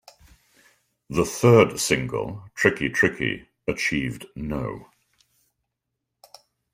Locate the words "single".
1.79-2.49